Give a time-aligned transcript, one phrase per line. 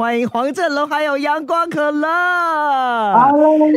[0.00, 2.08] 欢迎黄振龙还有阳光可乐。
[3.18, 3.68] Hello，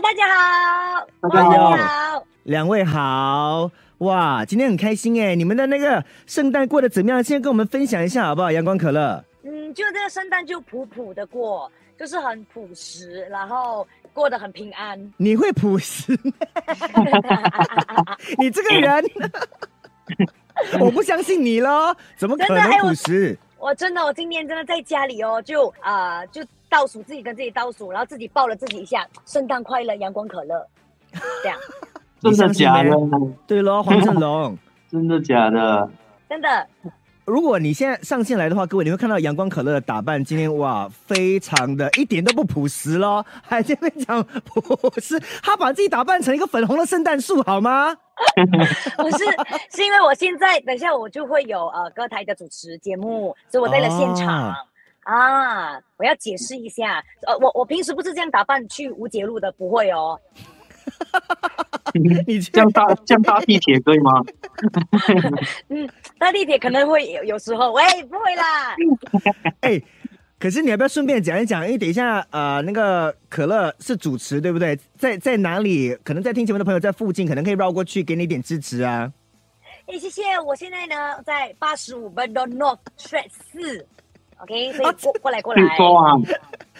[0.00, 2.24] 大家好，大家好。
[2.44, 5.34] 两位好，哇，今天很开心哎！
[5.34, 7.22] 你们的那个圣诞过得怎么样？
[7.22, 8.50] 先跟我们分享一下好不好？
[8.50, 14.98] 阳光可乐，嗯，就这个圣诞就普普的过，就是很朴实，然后过得很平安。
[15.18, 16.18] 你会朴实？
[18.40, 19.04] 你这个人，
[20.80, 23.38] 我不相信你咯，怎么可能朴实？
[23.62, 30.66] 我真的，我今天真的在家里哦，就啊、呃就倒数自己跟自己倒数，然后自己抱了自己一下，圣诞快乐，阳光可乐，
[31.44, 31.56] 这样，
[32.20, 32.90] 真的假的？
[33.46, 34.58] 对咯，黄振龙。
[34.90, 35.88] 真的假的？
[36.28, 36.66] 真的，
[37.24, 47.94] 如果你现在上线来的话，各位你会看到阳光可乐的打扮，今天哇，非常的一点都不朴实咯，还在那边讲朴实，他把自己打扮成一个粉红的圣诞树，好吗？
[48.96, 49.24] 不是，
[49.70, 54.50] 是因为我现在等一下我就会有呃歌台的主持节目，所以我在了现场。
[54.50, 54.54] 哦
[55.04, 60.16] 啊，我要解释一下，呃，我我平时不是这样打扮去无节路的，不会哦。
[62.26, 64.22] 你这样搭这样搭地铁可以吗？
[65.68, 68.74] 嗯，搭地铁可能会有有时候，喂，不会啦。
[69.60, 69.80] 哎、
[70.38, 71.64] 可是你要不要顺便讲一讲？
[71.66, 74.78] 因为等一下，呃，那个可乐是主持，对不对？
[74.96, 75.94] 在在哪里？
[76.02, 79.12] 可能在听节目的朋友在附近，可能可以绕过去给你一点支持啊。
[79.86, 80.22] 哎，谢谢。
[80.46, 80.94] 我现在呢
[81.26, 83.84] 在八十五 e r d North Street 四
[84.38, 85.62] ，OK，所以过过来过来。
[85.62, 86.16] 去说啊，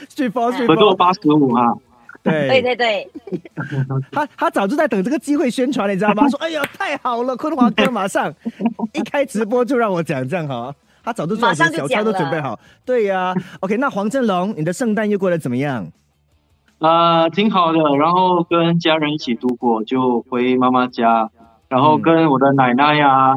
[0.09, 1.75] 顺风顺风，合作八十五啊，
[2.23, 3.11] 对对对对，
[4.12, 6.27] 他他早就在等这个机会宣传了，你知道吗？
[6.31, 8.33] 说哎呀太好了，坤华哥马上
[8.95, 10.75] 一开直播就让我讲这样哈。
[11.05, 15.91] 他早就做好马上就小抄都准备好，对呀、OK，那黄振龙，你的圣诞又过得怎么样？
[16.78, 17.78] 呃，挺好的。
[17.97, 21.28] 然后跟家人一起度过，就回妈妈家，
[21.69, 23.34] 然后跟我的奶奶呀、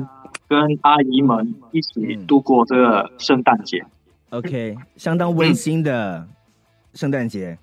[0.47, 3.83] 跟阿姨们一起度过这个圣诞节。
[4.30, 6.28] OK，相当温馨的
[6.94, 7.58] 圣诞节。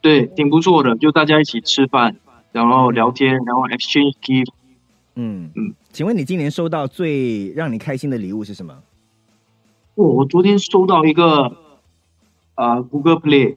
[0.00, 2.16] 对，挺不错的，就大家一起吃饭，
[2.52, 4.52] 然后聊天，然后 exchange gift。
[5.14, 8.72] 嗯嗯嗯，请问你今年收到最让你开心的礼物是什么？
[9.96, 11.56] 哦，我昨天收到一个
[12.54, 13.56] 啊、Google Play，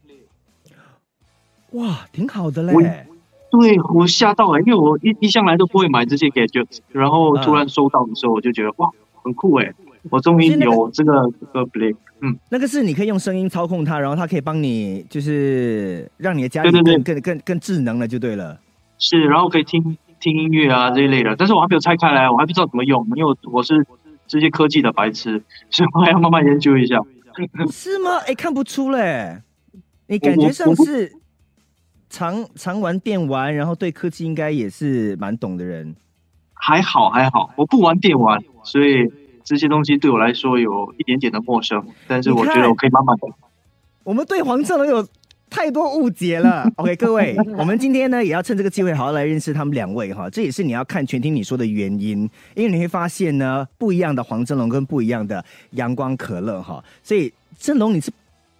[1.72, 3.06] 哇，挺好的我嘞。
[3.52, 8.90] 对我吓到了、因为我一一向来都不会买这些 gadget，然后突然收到的时候，我就觉得哇，
[9.22, 9.74] 很酷哎！
[10.10, 11.12] 我终于所以那个有这个
[11.68, 18.60] Play，嗯，那个是你可以用声音操控它，然后它可以帮你，就是让你的家里对对更更更更智能了，就对了。
[18.98, 23.86] 是，然后可以听听音乐啊这一类的，但是我还没有拆开来，我还不知道怎么用，因为我我是
[24.28, 27.00] 这些科技的白痴，所以我还要慢慢研究一下。
[27.72, 28.18] 是吗？
[28.28, 29.42] 哎，看不出嘞，
[30.08, 31.12] 你感觉上是
[32.10, 35.96] 常常玩电玩，然后对科技应该也是蛮懂的人。
[36.54, 39.12] 还好还好，我不玩电玩，所以
[39.44, 43.28] 这些东西对我来说有一点点的陌生，但是我觉得我可以慢慢的。
[44.04, 45.08] 我们对黄振龙有
[45.50, 46.66] 太多误解了。
[46.78, 58.12] OK，各位，我们今天呢也要趁这个机会好好来认识他们两位哈，这也是你要看全听你说的原因，因为你会发现呢不一样的黄振龙跟不一样的阳光可乐哈，所以振龙你是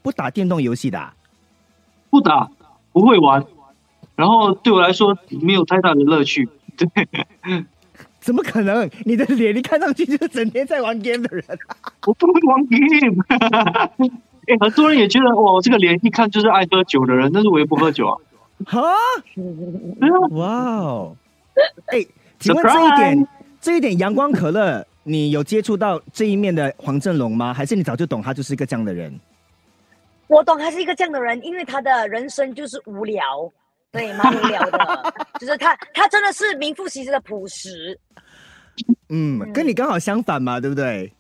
[0.02, 1.14] 不打电动游戏的、啊？
[2.10, 2.50] 不打，
[2.92, 3.46] 不会玩，
[4.16, 6.50] 然后对我来说没有太大的乐趣。
[6.76, 6.88] 对，
[8.22, 8.90] 怎么可能？
[9.04, 11.44] 你的脸一看上去就是整天在玩 game 的人。
[12.06, 13.26] 我不会玩 game。
[14.48, 18.16] 哎、 很多人也觉得我这个脸一看就是爱喝酒的人，但是我也不喝酒啊。
[18.66, 18.82] 哈，
[19.36, 21.16] 对啊，哇哦！
[21.92, 22.06] 哎，
[22.40, 23.28] 请问这一点，
[23.60, 27.52] 这一点阳光可乐，你有接触到这一面的黄振龙吗？
[27.52, 29.20] 还是你早就懂他就是一个这样的人？
[30.28, 33.52] 我懂他是一个这样的人，因为他的人生就是无聊，
[33.92, 38.00] 对，蛮无聊的，就是他他真的是名副其实的朴实。
[39.10, 41.12] 嗯，跟你刚好相反嘛，对不对？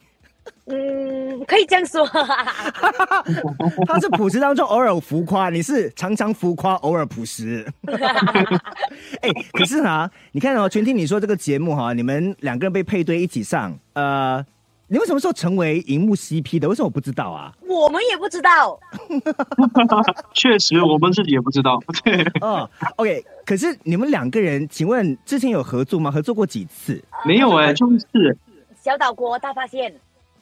[0.65, 2.07] 嗯，可以这样说。
[3.85, 7.67] 他是朴实当中偶尔浮夸，你是常常浮夸，偶尔朴实。
[9.21, 14.43] 哎、可是呢，你看哦，全听你说这个节目哈，你们两个人被配对一起上，呃，
[14.91, 16.67] 你为什么时候成为荧幕 CP 的？
[16.67, 17.55] 为什么我不知道啊？
[17.65, 18.77] 我们也不知道，
[20.35, 21.81] 确实我们自己也不知道。
[22.03, 26.11] 对， 哦，OK，可是你们两个人，请问之前有合作吗？
[26.11, 27.01] 合作过几次？
[27.25, 28.37] 没有哎、就是
[28.81, 29.95] 小岛国大发现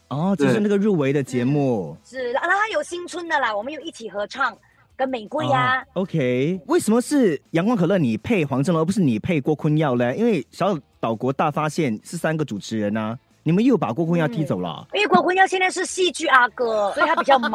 [0.07, 1.95] 哦，就是那个入围的节目。
[2.03, 4.57] 是，然后他有新春的啦，我们有一起合唱，
[4.97, 10.15] 跟玫瑰呀、哦 OK，为什么是阳光可乐你配黄振龙，而不是你配郭坤耀呢？
[10.15, 13.15] 因为小岛国大发现是三个主持人啊，
[13.49, 17.51] 你们又把郭坤耀踢走了因为郭坤耀现在是戏剧阿哥， 所以他比较忙。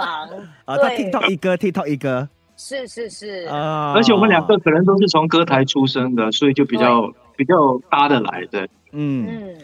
[0.64, 0.76] 啊？
[0.76, 7.54] 他对 TikTok 一个，TikTok 一个是是是，啊，而且我们两个可能都是从歌台出生的，所以就比较比较
[7.88, 8.68] 搭得来的。
[8.90, 9.58] 嗯，嗯，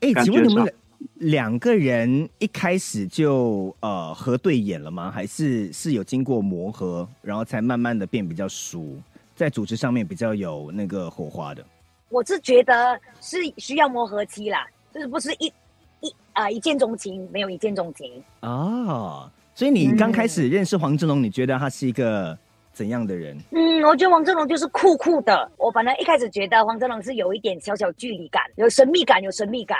[0.00, 5.08] 哎，请问你们两两个人一开始就呃合对眼了吗？
[5.08, 8.96] 还是是有经过磨合，然后才慢慢的变比较熟，
[9.36, 11.64] 在主持上面比较有那个火花的？
[12.08, 15.52] 我是觉得是需要磨合期啦，就是不是一
[16.00, 18.22] 一啊、一见钟情，没有一见钟情。
[18.40, 22.36] 哦，所以你刚开始认识黄振龙，你觉得他是一个
[22.72, 23.36] 怎样的人？
[23.52, 25.50] 嗯，我觉得黄振龙就是酷酷的。
[25.56, 29.78] 我本来一开始觉得黄振龙是有一点小小距离感，有神秘感，有神秘感。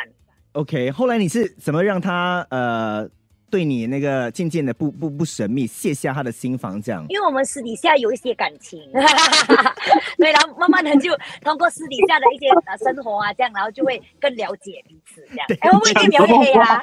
[0.52, 3.06] OK，后来你是怎么让他呃
[3.48, 7.06] 对你那个渐渐的不不不神秘，卸下他的心防这样？
[7.08, 8.80] 因为我们私底下有一些感情，
[10.18, 15.46] 对，然后慢慢的就通过私底下的一些呃生活啊，这样，然后就会更了解彼此这样。
[15.60, 16.80] 哎，会不会越描越黑啊？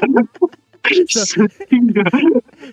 [1.08, 2.04] 是的。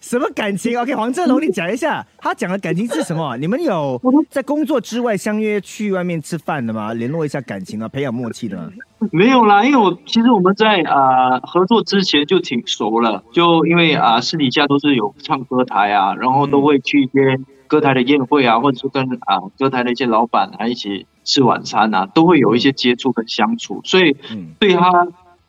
[0.00, 0.76] 什么感情？
[0.80, 3.36] OK，黄振龙，你讲一下，他讲的感情是什么？
[3.38, 6.92] 你们有在工作之外相约去外面吃饭的吗？
[6.94, 8.70] 联络一下感情啊，培养默契的吗？
[9.12, 25.06] 没有啦，因为我其实我们在啊、呃合作之前就挺熟了，就因为啊、私底下都是有唱歌台啊，然后都会去一些歌台的宴会啊，或者是跟啊、歌台的一些老板啊一起吃晚餐啊，都会有一些接触跟相处，所以嗯对他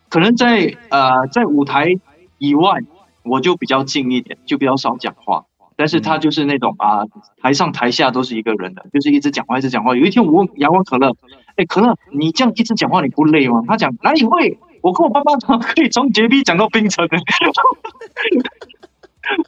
[0.09, 1.99] 可能在呃在舞台
[2.37, 2.79] 以外，
[3.23, 5.45] 我就比较近一点，就比较少讲话。
[5.77, 7.05] 但是他就是那种啊，
[7.41, 9.95] 台上台下都是一个人的，就是一直讲话，一直讲话。
[9.95, 11.15] 有一天我问阳光可乐，
[11.55, 13.63] 哎，可乐，你这样一直讲话，你不累吗？
[13.67, 14.59] 他讲哪里会？
[14.81, 17.17] 我跟我爸爸 讲，可以从绝壁讲到冰城的。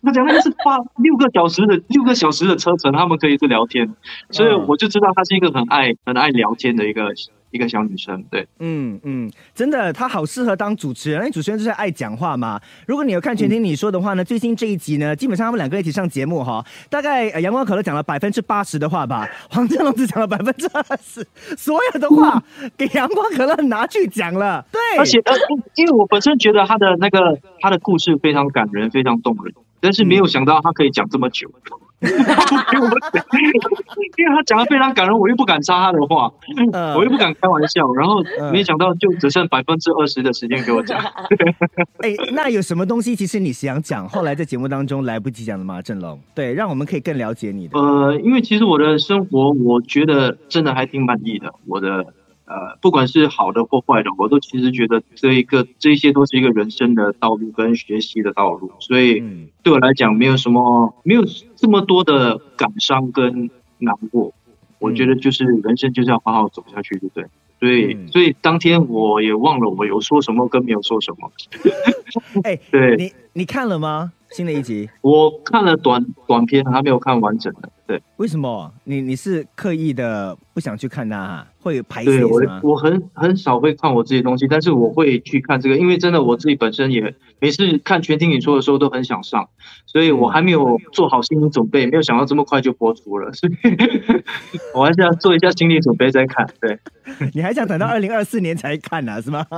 [0.01, 3.93] 他讲那个是八六个小时的六个小时的车程，他们可以是聊天，
[4.31, 7.13] 所以嗯我就知道他是一个很爱很爱聊天的一个
[7.53, 8.21] 一个小女生。
[8.29, 12.59] 对，嗯嗯，真的，她好适合当主持人，因为主持人就是爱讲话嘛。
[12.87, 22.43] 如果你有看全听你说的话呢，最新这一集呢，基本上他们两个一起上节目哈，大概呃阳光可乐讲了百分之八十的话吧， 黄振龙只讲了百分之二十，所有的话
[22.75, 24.65] 给阳光可乐拿去讲了。
[24.71, 31.51] 对，而且呃，因因为我本身觉得他的那个他的故事非常感人，非常动人，但是没有想到他可以讲这么久。
[34.17, 36.31] 因为他讲的非常感人，我又不敢插他的话，
[36.73, 40.99] 嗯我又不敢开玩笑，然后嗯没想到就只剩百分之二十的时间给我讲。
[41.99, 45.81] 哎，那有什么东西其实你想讲，后来在节目当中来不及讲的吗？
[45.81, 47.79] 振龙，对，让我们可以更了解你的。
[47.79, 51.53] 呃，因为其实我的生活，我觉得真的还挺满意的。
[51.67, 52.05] 我的
[52.53, 61.23] 呃，不管是好的或坏的，我都其实觉得这一个这些都是一个人生的道路跟学习的道路，所以嗯对我来讲没有什么没有
[61.55, 64.31] 这么多的感伤跟难过。
[64.77, 67.25] 我觉得就是人生就是要好好走下去，对不对？
[67.59, 71.31] 所以，嗯所以当天我也忘了我有说什么跟没有说什么。
[72.43, 74.11] 哎， 对你你看了吗？
[74.29, 74.89] 新的一集？
[75.01, 77.71] 我看了短短片，还没有看完整的。
[77.85, 78.71] 对，为什么？
[78.85, 82.41] 你你是刻意的不想去看它、啊，会排斥对我？
[82.63, 89.49] 我很很少会看我自己的东西，但是我会去看这个，因为真的我自己本身也每次看全听你说的时候都很想上，
[89.85, 93.53] 所以我还没有做好心理准备，没有想到这么快就播出了，所以
[94.73, 96.47] 我还是要做一下心理准备再看。
[96.61, 96.79] 对，
[97.35, 99.45] 你还想等到二零二四年才看呢、是吗？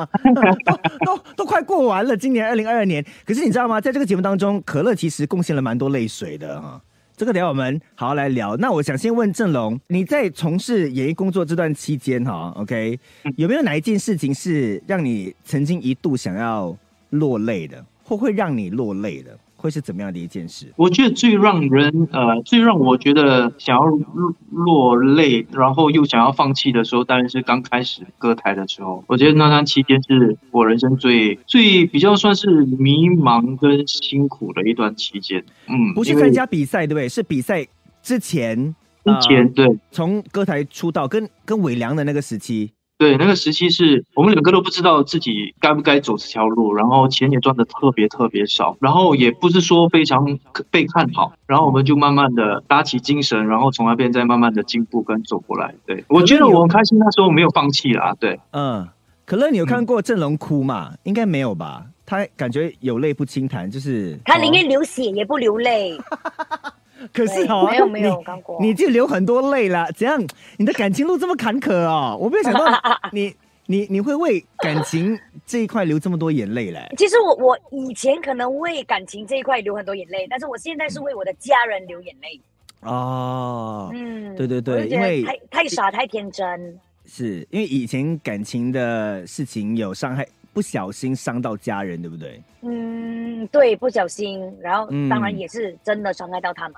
[0.65, 0.73] 都
[1.05, 3.05] 都都快过完了，今年二零二二年。
[3.23, 3.79] 可是你知道吗？
[3.79, 6.81] 在这个节目当中，可乐其实贡献了蛮多泪水的哈。
[7.17, 8.57] 这个等一下我们好好来聊。
[8.57, 12.99] 那我想先问郑龙，你在从事演艺工作这段期间哈，OK，
[13.37, 16.75] 有没有哪一件事情是让你曾经一度想要
[17.11, 19.37] 落泪的，或会让你落泪的？
[19.65, 20.71] 会是怎么样的一件事？
[20.75, 29.03] 我觉得最让人呃，最让我觉得想要落落泪，然后又想要放弃的时候，当然是刚开始歌台的时候。
[29.07, 35.43] 我觉得那段期间是我人生最最比较算是迷茫跟辛苦的一段期间。
[35.67, 37.09] 嗯，不是参加比赛，对不对？
[37.09, 37.65] 是比赛
[38.03, 50.39] 之前，之前对从歌台出道，跟跟伟良的那个时期，对，那个时期是我们两个都不知道自己该不该走这条路，然后钱也赚的特别特别少，然后也不是说非常
[50.71, 55.75] 被看好，然后我们就慢慢的打起精神，然后从那边再慢慢的进步跟走过来。
[55.85, 58.15] 对我觉得我很开心，那时候没有放弃啦。
[58.17, 58.87] 对，嗯，
[59.25, 60.93] 可乐，你有看过郑龙哭吗？
[61.03, 61.85] 应该没有吧？
[62.05, 65.99] 他感觉有泪不轻弹，就是他宁愿流血也不流泪。
[67.13, 70.21] 可是哦，没有没有你我看过你就流很多泪了，怎样？
[70.57, 72.65] 你的感情路这么坎坷哦，我没有想到
[73.11, 73.33] 你
[73.67, 76.87] 你你会为感情这一块流这么多眼泪嘞。
[76.97, 82.39] 其实我我以前可能为感情这一块流很多眼泪，但是我现在是为我的家人流眼泪。
[82.81, 86.79] 哦，嗯，对对对因为太太傻太天真。
[87.07, 92.41] 是因为以前感情的事情有伤害，不小心伤到家人，对不对？
[92.61, 96.75] 嗯，对，不小心，然后嗯当然也是真的伤害到他们，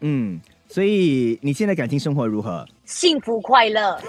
[0.00, 2.66] 嗯，所以你现在感情生活如何？
[2.86, 4.00] 幸福快乐。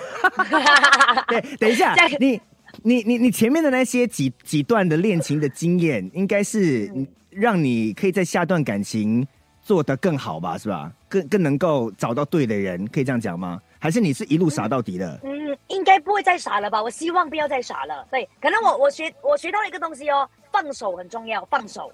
[1.28, 2.40] 对，等一下，你
[2.84, 6.90] 你你你前面的那些几几段的恋情的经验，应该是
[7.30, 9.28] 让你可以在下段感情
[9.62, 10.90] 做得更好吧，是吧？
[11.10, 13.60] 更更能够找到对的人，可以这样讲吗？
[13.82, 15.20] 还是你是一路傻到底的？
[15.24, 16.82] 嗯，应该不会再傻了吧？
[16.82, 18.06] 我希望不要再傻了。
[18.12, 21.92] 对，可能我我学我学到了一个东西哦，放手很重要，放手。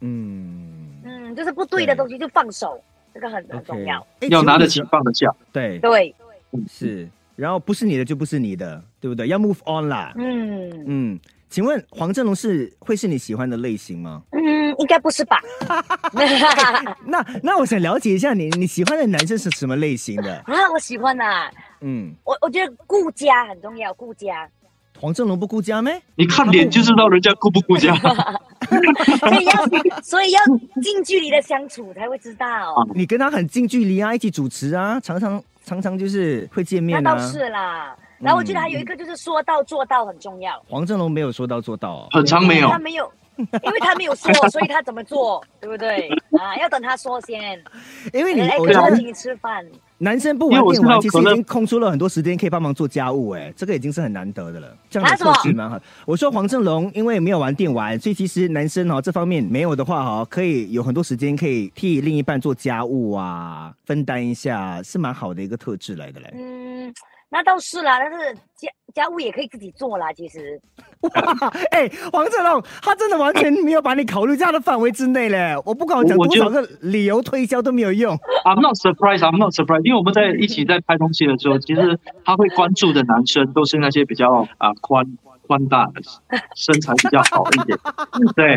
[0.00, 2.82] 嗯嗯，就是不对的东西就放手，
[3.14, 4.04] 这个很很重要。
[4.18, 5.32] 诶要拿得起放得下。
[5.52, 6.12] 对对，
[6.68, 9.28] 是，然后不是你的就不是你的，对不对？
[9.28, 10.12] 要 move on 啦。
[10.16, 14.22] 嗯嗯，请问黄振龙是会是你喜欢的类型吗？
[14.32, 14.42] 嗯，
[14.78, 15.40] 应该不是吧？
[17.04, 20.36] 那那我想了解一下你你喜欢的男生是什么类型的？
[20.46, 24.48] 啊，我喜欢啊，嗯，我我觉得顾家很重要，顾家，
[25.00, 26.00] 黄正龙不顾家咩？
[26.16, 27.94] 你看脸就知道人家顾不顾家。
[29.18, 30.40] 所以要所以要
[30.82, 32.86] 近距离的相处才会知道。
[32.94, 37.14] 你跟他很近距离啊，一起主持啊，常常常常就是会见面啊。
[37.14, 37.96] 倒是啦。
[38.18, 40.60] 然后我觉得还有一个就是说到做到很重要。
[40.68, 42.08] 黄正龙没有说到做到哦。
[42.10, 43.08] 很长没有他，没有，
[43.62, 46.08] 因为他没有说， 所以他怎么做，对不对？
[46.38, 47.58] 啊，要等他说先。
[48.12, 49.64] 因为你哎，我请你吃饭。
[50.00, 54.76] 男生不玩电玩，其实已经空出了很多时间可以帮忙做家务，哎，这个已经是很难得的了。
[54.88, 55.78] 这样的特质蛮好。
[56.06, 66.32] 我说黄正龙因为没有玩电玩，所以其实男生哦这方面没有的话哈，可以有很多时间可以替另一半做家务啊，分担一下，是蛮好的一个特质来的嘞。
[66.36, 66.94] 嗯，
[67.30, 70.60] 那倒是啦，但是家家务也可以自己做啦，其实。
[71.02, 71.10] 哇，
[71.70, 75.54] 哎、黄正龙，他真的完全没有把你考虑在他的范围之内嘞。
[75.64, 78.16] 我不管我讲多少个理由推销都没有用。
[78.44, 85.06] I'm not surprised, I'm not surprised，因为我们在一起在拍东西的时候，其实他会关注的男生都是那些比较啊、宽
[85.48, 86.00] 宽大的，
[86.54, 87.76] 身材比较好一点，
[88.36, 88.56] 对，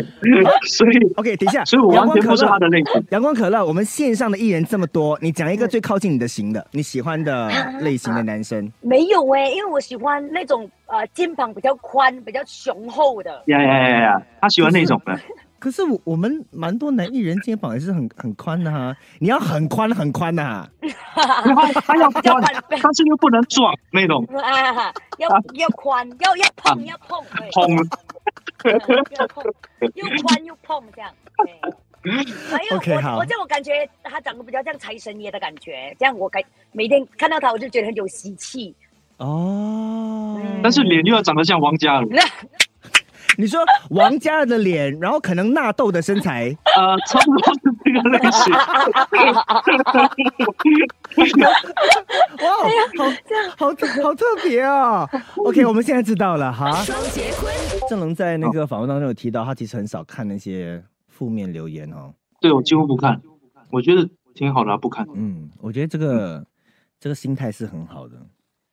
[0.68, 3.02] 所以 OK，等一下，所以我完全不是他的类型。
[3.10, 7.48] 阳光可乐，我们线上的艺人这么多，你讲一个最靠近你的型的，你喜欢的
[7.80, 8.70] 类型的男生。
[8.82, 13.42] 没有哎、因为我喜欢那种呃肩膀比较宽、比较雄厚的。
[13.46, 15.18] 呀呀呀呀，他喜欢那种的，
[15.62, 20.68] 可是我我们蛮多男艺人肩膀也是很很宽的哈，你要很宽很宽的哈。
[21.14, 27.60] 但是 又不能壮那种， 啊，要要宽，要要碰要碰，对，砰，
[29.20, 29.44] 要碰，
[29.94, 31.08] 又宽又碰这样。
[31.36, 31.52] 对。
[31.62, 33.12] 啊因为 OK，好。
[33.12, 36.42] 我我这样我感觉他长得比较像财神爷的感觉，这样我感
[36.72, 38.74] 每天看到他我就觉得很有喜气。
[39.18, 42.06] 哦，但是脸又要长得像王嘉尔，
[43.38, 43.60] 你说
[43.90, 48.52] 王嘉尔的脸，然后可能纳豆的身材， 呃，差不多是这个类型。
[52.42, 52.50] 哇，
[53.56, 56.72] 好好特好特别啊！OK，我们现在知道了哈。
[56.82, 57.52] 双节棍，
[57.88, 62.12] 郑龙在那个访问当中有提到，他其实很少看那些负面留言哦。
[62.40, 63.20] 对我几乎不看，
[63.70, 65.06] 我觉得挺好的、啊，不看。
[65.14, 66.44] 嗯，我觉得这个
[67.00, 68.16] 这个心态是很好的，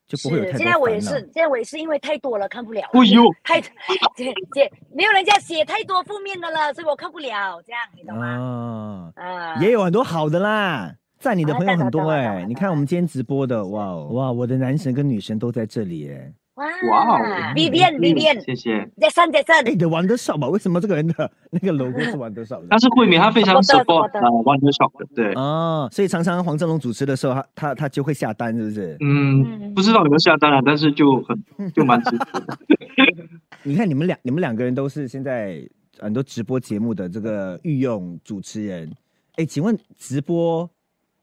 [0.10, 2.82] 就不会有太多现在我也是，现在我也是因为太多了看不了。
[2.94, 9.14] 哎呦， 太姐姐没有人家写太多负面的了，所以我看不了，这样你懂吗？
[9.16, 10.92] 啊，啊，也有很多好的啦。
[11.20, 16.34] 赞你的朋友很多哎、你看我们今天直播的，哇哦哇，我的男神跟女神都在这里哎。
[16.60, 18.90] 哇哇哦，Vivian 嗯 Vivian，谢谢。
[19.00, 20.48] 再三再三哎，，的玩得少吧？
[20.50, 22.80] 为什么这个人的 那个 logo 是玩得少的但？
[22.80, 28.98] 是慧敏他非常我的 support 我的呃 Wonder Shop 的，对，哦，所以常常黄正龙主持的时候，他他他就会下单，是不是？
[29.00, 32.58] 嗯，不知道有没有下单啊，但是就很就蛮支持的。
[33.64, 35.62] 你看你们两你们两个人都是现在
[36.00, 38.92] 很多直播节目的这个御用主持人。
[39.36, 40.70] 哎，请问直播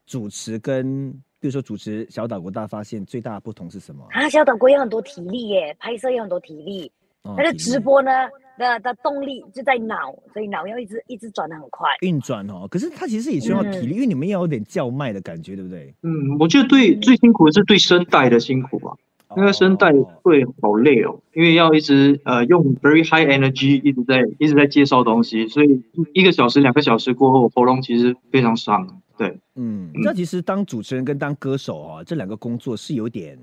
[0.06, 1.12] 主持跟
[1.46, 4.04] 比如说主持小岛国大发现最大的不同是什么？
[4.10, 6.90] 啊，小岛国有很多体力耶，拍摄有很多体力，
[7.22, 8.10] 哦但是直播呢
[8.58, 11.88] 的的动力就在脑，所以脑要一直一直转的很快。
[12.00, 15.94] 运转哦，可是它其实也需要体力，因为你们要有点叫卖的感觉，对不对？
[16.02, 18.96] 嗯，我觉得对最辛苦的是对声带的辛苦吧，
[19.36, 25.80] 那个声带哦会好累哦，因为要一直呃用 very high energy 一直在一直在介绍东西，所以
[26.12, 29.00] 一个小时两个小时过后，喉咙其实非常伤。
[29.16, 33.38] 对，嗯，你知道其实当主持人跟当歌手啊，这两个工作是有点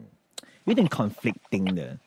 [0.65, 1.97] 有点 conflicting 的，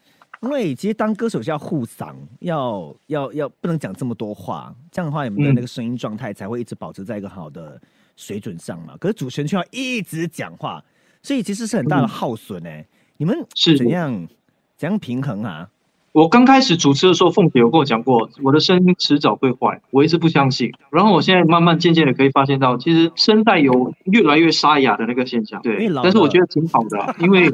[0.42, 7.80] 因为其实当歌手是要护嗓，要要要不能讲这么多话，这样的话你们的嗯那个声音状态才会一直保持在一个好的
[8.16, 8.96] 水准上嘛。
[8.98, 10.84] 可是主持人却要一直讲话，
[11.22, 12.08] 所以其实是很大的嗯。
[12.08, 13.76] 耗损哎、你们是。
[13.76, 14.28] 怎样
[14.76, 15.68] 怎样平衡啊？
[16.16, 20.72] 我刚开始主持的时候，凤姐有跟我讲过，我的声音迟早会坏，我一直不相信。
[20.90, 25.60] 然后我现在慢慢渐渐的可以发现到，其实声带有越来越沙哑的那个现象。
[25.60, 27.52] 对但是我觉得挺好的啊、因为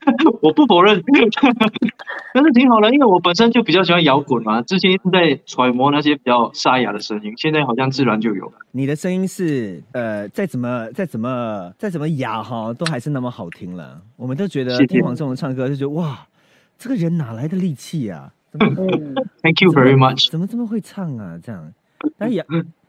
[0.40, 1.02] 我不否认，
[2.32, 8.52] 但是挺好的，因为我本身就比较喜欢摇滚嘛，之前一直在揣摩那些比较沙哑的声音，现在好像自然就有了。
[8.72, 14.00] 你的声音是呃，再怎么再怎么再怎么哑哈，都还是那么好听了。
[14.16, 16.18] 我们都觉得听黄正龙唱歌就觉得哇，
[16.78, 18.32] 这个人哪来的力气啊？
[18.52, 20.30] 怎么嗯， Thank you very much。
[20.30, 21.38] 怎么这么会唱啊？
[21.42, 21.72] 这样，
[22.18, 22.46] 但阳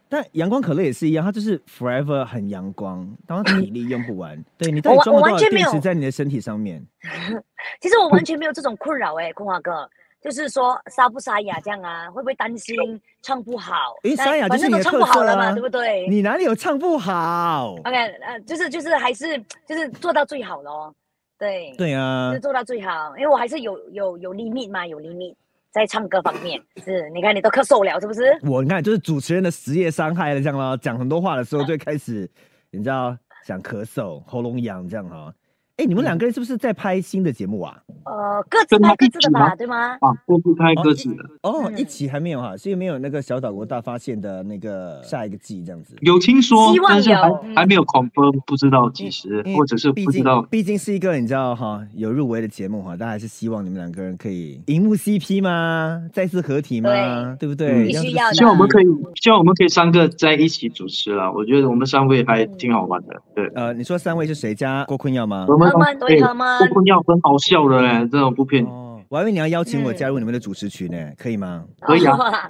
[0.08, 4.40] 但阳光可乐也是一样，它就是 forever 很阳光，当然体力用不完。
[4.56, 6.84] 对你到底我装了多少我完全没有电池在你的身体上面？
[7.80, 9.88] 其实我完全没有这种困扰哎、空华哥，
[10.22, 12.76] 就是说沙不沙哑这样啊，会不会担心
[13.22, 13.74] 唱不好？
[14.04, 20.94] 但诶沙哑就反正都唱是你的特色不好了嘛，啊对不对你哪里有唱不好？？OK，呃，就是就是还是就是做到最好咯。
[21.38, 25.34] 对，对啊就是，做到最好，因为我还是有有有 limit 嘛，有 limit
[25.70, 26.60] 在唱歌方面。
[26.84, 28.36] 是，你看你都咳嗽了，是不是？
[28.42, 32.28] 我你看就是主持人的职业伤害了，这样咯，讲很多话的时候 就会开始，
[32.70, 35.32] 你知道想咳嗽、喉咙痒这样哈。
[35.76, 37.76] 哎，你们两个人是不是在拍新的节目啊？
[38.04, 39.90] 呃，各自拍各自的吧，对吗？
[40.00, 45.94] 啊，各自拍各自的，哦，嗯一起还没有哈，是因为没有那个小岛国大发现的那个下一个季这样子。
[46.00, 50.40] 有听说希，望但是还嗯还没有 confirm，不知道几时，或者是不知道。
[50.50, 56.08] 毕竟是一个你知道哈有入围的节目哈，大家还是希望你们两个人可以荧幕 CP 吗？
[56.10, 57.36] 再次合体吗？
[57.38, 57.72] 对不对？
[57.72, 58.86] 嗯必要的希望我们可以，
[59.20, 61.30] 希望我们可以三个在一起主持了。
[61.32, 63.20] 我觉得我们三位还挺好玩的。
[63.34, 65.44] 对，呃，你说三位是谁家郭坤耀吗？
[65.48, 68.68] 我们他们对他们不要很好笑的嘞，这种不骗你。
[68.68, 71.64] 哦，我还以为你要邀请我嗯加入你们的主持群呢，可以吗？
[71.80, 72.16] 可以啊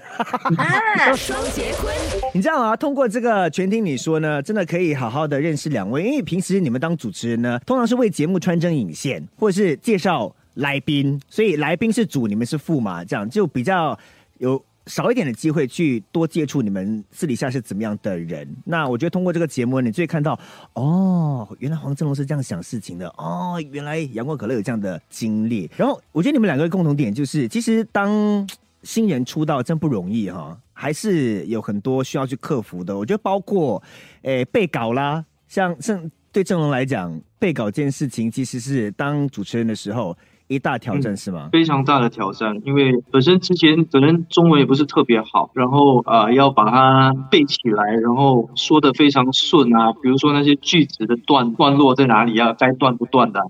[0.56, 1.94] 啊，双节棍，
[2.32, 2.76] 你知道啊？
[2.76, 13.98] 通过这个全听你说呢，真的可以好好的认识两位，因为平时你们当主持人呢，通常是为节目穿针引线，或者是介绍来宾，所以来宾是主，你们是副嘛，这样就比较
[14.38, 14.62] 有。
[14.86, 18.48] 少一点的机会去多接触你们私底下是怎么样的人。
[18.64, 20.38] 那我觉得通过这个节目，你就会看到
[20.74, 25.70] 哦，原来黄正龙是这样想事情的哦，原来阳光可乐有这样的经历。
[25.76, 28.48] 然后我觉得你们两个的共同点就是，其实当
[28.82, 32.96] 新人出道真不容易哈，还是有很多需要去克服的。
[32.96, 33.82] 我觉得包括
[34.22, 40.16] 诶背稿啦，像正对郑龙来讲，背稿这件事情其实是当主持人的时候
[40.48, 41.48] 一大挑战，嗯是吗？
[41.52, 53.46] 非常大的挑战，因为本身之前可能中文也不是特别好，然后呃要把它背起来，然后说的非常顺啊，比如说那些句子的段段落在哪里啊，该断不断的、啊，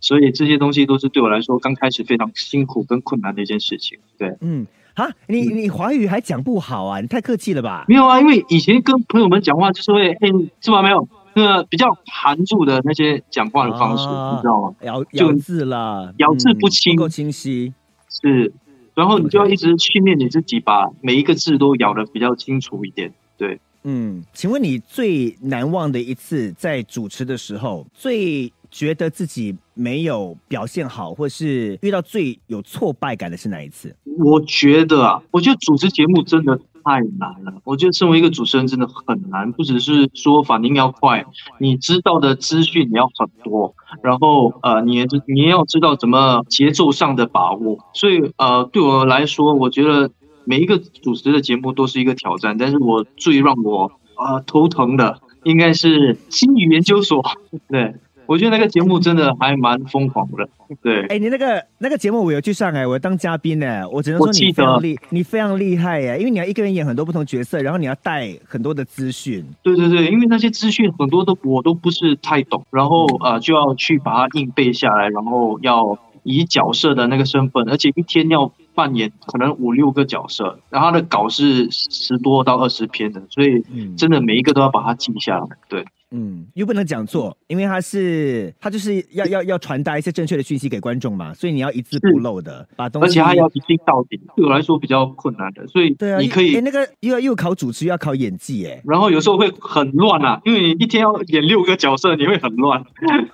[0.00, 3.98] 所以这些东西都是对我来说刚开始非常辛苦跟困难的一件事情。
[4.16, 7.00] 对，嗯，啊，你你华语还讲不好啊？
[7.00, 7.84] 你太客气了吧？
[7.88, 10.28] 没有啊，因为以前跟朋友们讲话就是会，哎，
[10.60, 10.80] 是吧？
[10.80, 14.74] 没有那比较含住的那些讲话的方式，啊你知道吗？
[14.80, 17.74] 咬咬字啦，咬字不嗯清不够清晰。
[18.08, 18.50] 是，
[18.94, 23.12] 然后你就要一直训练你自己，把每一个字都咬得比较清楚一点。
[23.36, 33.94] 对，嗯，请问你最难忘的一次在主持的时候，最觉得自己没有表现好，或是遇到最有挫败感的是哪一次？
[34.18, 37.52] 我觉得啊，我觉得主持节目真的太难了。
[37.64, 41.26] 我觉得身为一个主持人真的很难，不只是说反应要快，
[41.58, 47.78] 你知道的资讯也要很多，然后呃，你也你也要知道怎么节奏上的把握。
[47.92, 50.12] 所以呃，对我来说，我觉得
[50.44, 57.20] 每一个主持的节目都是一个挑战，但是我最让我呃头疼的应该是心语研究所。
[57.68, 57.96] 对
[58.26, 60.48] 我觉得那个节目真的还蛮疯狂的。
[60.82, 69.44] 对，哎、你那个那个节目我有去上哎，我当嘉宾呢，我只能说你非常厉，你非常厉害哎，因为你要一个人演很多不同角色，然后你要带很多的资讯。
[69.62, 85.46] 对对对，因为那些资讯很多都我都不是太懂，然后呃就要去把它硬背下来，然后要以角色的那个身份，而且一天要扮演可能五六个角色，然后他的稿是十多到二十篇的，所以嗯真的每一个都要把它记下来。
[85.68, 93.06] 对，嗯，又不能讲错，因为他是他就是要要要传达一些正确的讯息给观众嘛，所以你要一字不漏的把东西。
[93.08, 102.84] 而且他要一听到底，对我来说比较困难的，所以对啊，你可以哎、那个又要又考主持又要考演技哎，然后有时候会很乱啊，因为你一天要演六个角色，你会很乱。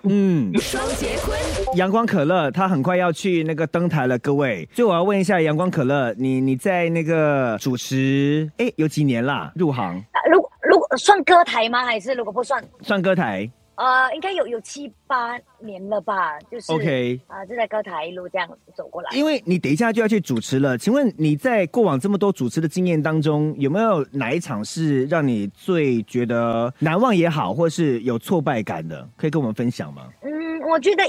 [0.05, 1.37] 嗯，双节棍，
[1.75, 9.51] 阳光可乐他很快要去那个登台了，各位，所以我要问一下阳光可乐，你你在那个主持哎有几年啦？
[9.55, 11.85] 入行啊如果如果算歌台吗？
[11.85, 13.51] 还是如果不算，算歌台
[13.83, 16.39] 呃，应该有有七八年了吧？
[16.49, 17.21] 就是，OK。
[17.27, 19.11] 啊，就在高台一路这样走过来。
[19.13, 29.09] 因为你等一下就要去主持了，请问你在过往这么多主持的经验当中，有没有哪一场是让你最觉得难忘也好，或是有挫败感的？
[29.17, 30.07] 可以跟我们分享吗？
[30.23, 31.05] 嗯，我觉得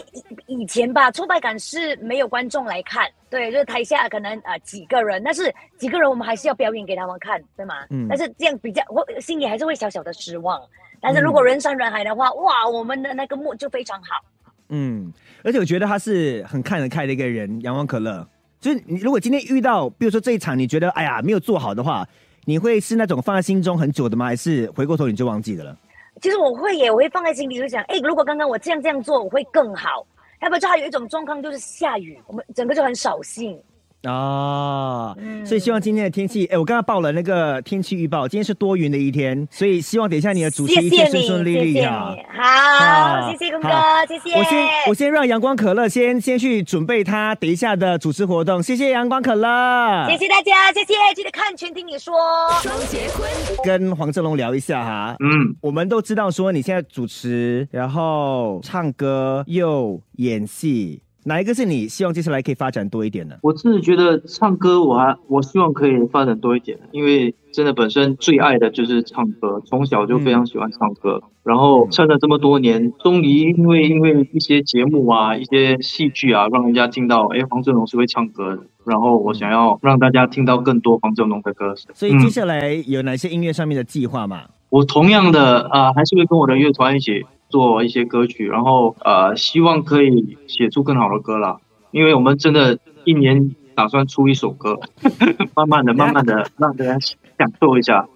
[0.48, 7.76] 以以前吧，挫败感是没有观众来看，对，就是台下可能呃几个人，但是几个人我们还是要表演给他们看，对吗？
[7.92, 10.60] 嗯但是这样比较，我心里还是会小小的失望。
[11.04, 14.24] 但是如果人山人海的话，哇，我们的那个幕就非常好。
[14.70, 15.12] 嗯，
[15.44, 18.26] 而且我觉得他是很看得开的一个人，阳光可乐。
[18.62, 22.08] 就是你如果今天遇到，比如说这一场你觉得哎呀没有做好的话，
[22.46, 24.26] 你会是那种放在心中很久的吗？
[24.28, 25.78] 还是回过头你就忘记的了？
[26.22, 30.08] 其实我会耶，我会放在心里，就想，哎，如果刚刚我这样这样做，我会更好。
[30.42, 33.62] 要不然就还有一种状况就是下雨，我们整个就很扫兴。
[34.04, 42.14] 哦，嗯所以希望今天的天气，哎，我刚刚报了那个天气预报，今天是多云的一天，所以希望等一下你的主持一切顺顺利谢谢利啊。
[42.36, 43.70] 好，谢谢公哥，
[44.08, 44.38] 谢谢。
[44.38, 52.14] 我先我先让阳光可乐先先去准备他等一下的主持活动，谢谢阳光可乐，谢谢大家，谢谢，记得看全听你说。
[52.62, 53.30] 双节棍，
[53.64, 55.16] 跟黄正龙聊一下哈。
[55.20, 63.40] 嗯，我们都知道说你现在主持，然后唱歌又演戏，哪一个是你希望接下来可以发展多一点的？
[63.42, 81.92] 我自己觉得唱歌我还我希望可以发展多一点，因为真的本身最爱的就是唱歌，从小就非常喜欢唱歌，然后唱了这么多年，终于因为因为一些节目啊、一些戏剧啊，让人家听到，哎，黄振龙是会唱歌的，然后我想要让大家听到更多黄振龙的歌声。
[81.94, 84.42] 所以接下来有哪些音乐上面的计划嘛？
[84.70, 91.60] 我同样的啊、呃还是会跟我的乐团一起做一些歌曲，然后呃，希望可以写出更好的歌啦。
[91.92, 94.80] 因为我们真的一年打算出一首歌，
[95.54, 98.08] 慢慢的、慢慢的让大家享受一下。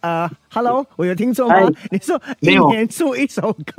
[0.00, 1.64] 呃，Hello，我有听错吗哎？
[1.90, 3.72] 你说一年出一首歌？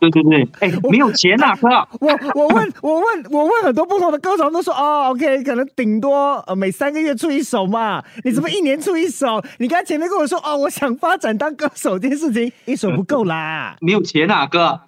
[0.00, 1.68] 对对对，哎，没有钱呐、哥。
[2.00, 9.40] 我我问我问我问很多不同的歌手都说哦，OK，可能顶多呃每三个月出一首嘛，你怎么一年出一首？
[9.58, 13.76] 你刚才前面跟我说哦，我想发展当歌手这件事情，一首不够啦。
[13.80, 14.80] 没有钱呐、哥。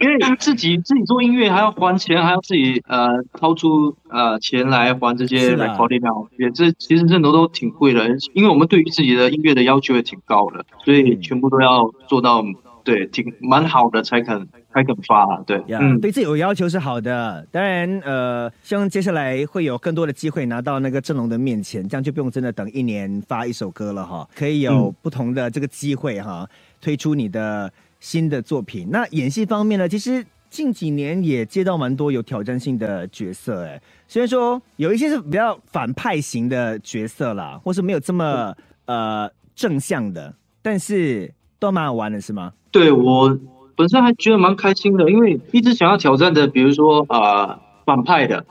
[0.00, 3.08] 因为自己自己做音乐还要还钱，还要自己呃
[3.38, 8.11] 掏出呃钱来还这些是啦 recording 料，也这其实这都都挺贵的。
[8.34, 12.44] 因为我们对于自己的音乐的要求也挺高的，所以全部都要做到
[12.84, 15.40] 对挺蛮好的才肯才肯发。
[15.46, 26.48] 对，呀、嗯，对自己有要求是好的，当然，呃，希望接下来会有更多的机会拿到那个阵容的面前，这样就不用真的等一年发一首歌了哈，可以有嗯不同的这个机会哈，
[26.80, 28.88] 推出你的新的作品。
[28.90, 42.52] 那演戏方面呢，其实近几年也接到蛮多有挑战性的角色，哎，虽然说有一些是比较反派型的角色啦，或是没有这么呃正向的，但是都蛮好玩的，是吗？
[42.70, 43.34] 对我
[43.74, 48.44] 本身还觉得蛮开心的，因为一直想要挑战的，比如说啊、反派的，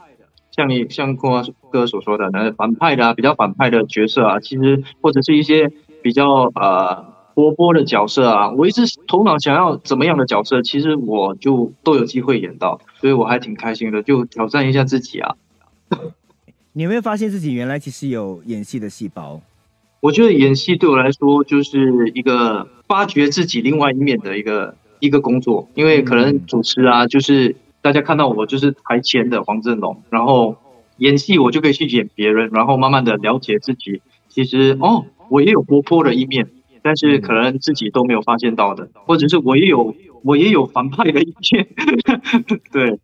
[0.50, 5.70] 像你像空华哥所说的，那反派的、啊、比较反派的角色啊，其实或者是一些
[6.02, 15.34] 比较呃活泼的角色啊，我一直头脑想要怎么样的角色，其实我就都有机会演到，所以我还挺开心的，就挑战一下自己啊。
[16.74, 19.40] 你有没有发现自己原来其实有演戏的细胞？
[20.00, 30.56] 我觉得演戏对我来说就是一个发掘自己另外一面的一个一个工作，因为可能主持啊，就是大家看到我就是台前的黄振龙，然后
[30.96, 36.48] 演戏我就可以去演别人，然后慢慢的了解自己，其实哦，我也有活泼的一面，
[36.82, 41.66] 但是可能自己都没有发现到的，或者是我也有我也有反派的一面，
[42.72, 42.98] 对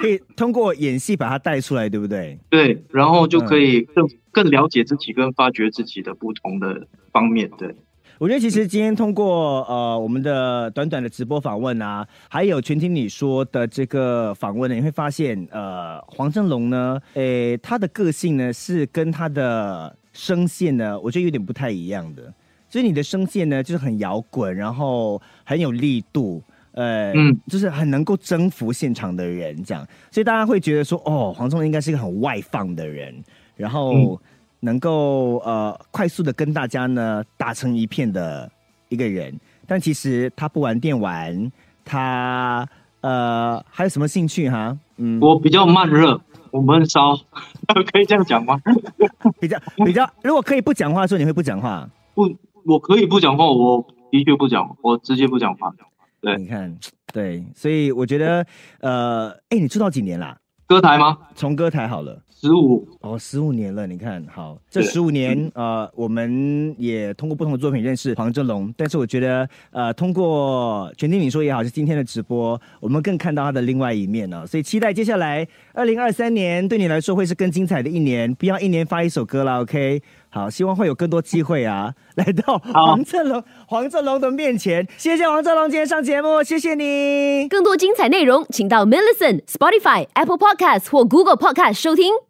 [0.00, 2.38] 可以通过演戏把它带出来，对不对？
[2.48, 7.74] 对，然后就可以更更了解自己，跟发掘自己的不同的方面，对。
[8.18, 22.34] 我觉得其实今天通过呃我们的短短的直播访问啊，还有全听你说的这个访问呢，你会发现呃黄正龙呢，诶他的个性呢是跟他的声线呢，我觉得有点不太一样的。
[22.68, 26.42] 所以你的声线呢就是很摇滚，然后很有力度。
[26.72, 33.12] 呃，嗯就是很能够征服现场的人，这样，所以大家会觉得说，哦，黄宗应该是一个很外放的人，
[33.56, 34.18] 然后嗯
[34.60, 38.48] 能够呃快速的跟大家呢打成一片的
[38.90, 39.34] 一个人。
[39.66, 41.50] 但其实他不玩电玩，
[41.84, 42.68] 他
[43.00, 44.78] 呃还有什么兴趣哈？
[44.98, 46.20] 嗯，我比较慢热，
[46.52, 47.16] 我闷烧，
[47.92, 48.56] 可以这样讲吗？
[49.40, 51.88] 比较比较，如果可以不讲话的时候，你会不讲话？
[52.14, 52.28] 不，
[52.68, 55.72] 我可以不讲话，我的确不讲，我直接不讲话。
[56.20, 56.76] 对你看，
[57.14, 58.44] 对，所以我觉得
[58.80, 60.36] 呃，哎，你出道几年啦？
[60.66, 61.16] 歌台吗？
[61.34, 62.20] 从歌台好了。
[62.40, 80.00] 十五，哦，十五年了，你看好这十五年，呃，我们也通过不同的作品认识黄正龙，但是我觉得，呃，通过全听你说也好，是今天的直播，我们更看到他的另外一面呢、所以期待接下来二零二三年对你来说会是更精彩的一年，不要一年发一首歌了，OK？
[80.30, 87.48] 好，希望会有更多机会啊，来到黄振龙黄振龙的面前，谢谢黄振龙今天上节目，谢谢你。
[87.48, 92.27] 更多精彩内容，请到 m i l l i c e n t Spotify、Apple Podcast 或 Google Podcast 收听。